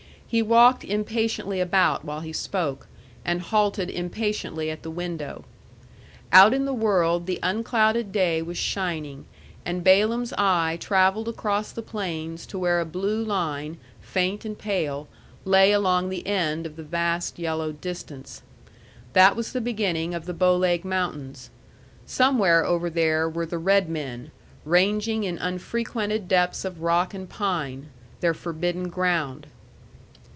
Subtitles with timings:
[0.31, 2.87] He walked impatiently about while he spoke,
[3.25, 5.43] and halted impatiently at the window.
[6.31, 9.25] Out in the world the unclouded day was shining,
[9.65, 15.09] and Balaam's eye travelled across the plains to where a blue line, faint and pale,
[15.43, 18.41] lay along the end of the vast yellow distance.
[19.11, 21.49] That was the beginning of the Bow Leg Mountains.
[22.05, 24.31] Somewhere over there were the red men,
[24.63, 27.87] ranging in unfrequented depths of rock and pine
[28.21, 29.47] their forbidden ground.